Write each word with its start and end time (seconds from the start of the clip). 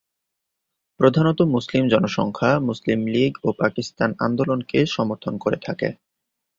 প্রধানত 0.99 1.39
মুসলিম 1.53 1.83
জনসংখ্যা 1.87 2.51
মুসলিম 2.59 2.99
লীগ 3.07 3.33
ও 3.43 3.49
পাকিস্তান 3.53 4.09
আন্দোলনকে 4.19 4.79
সমর্থন 4.87 5.33
করে 5.37 5.57
থাকে। 5.65 5.89